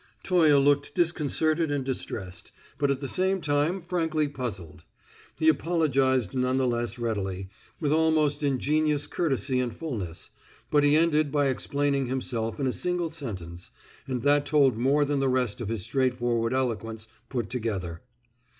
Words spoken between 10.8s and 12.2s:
he ended by explaining